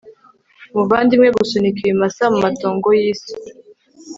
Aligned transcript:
Muvandimwe 0.75 1.29
gusunika 1.37 1.79
ibimasa 1.81 2.23
mumatongo 2.33 2.87
yisi 2.99 3.33